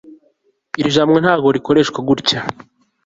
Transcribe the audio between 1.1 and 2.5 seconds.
ntabwo rikoreshwa gutya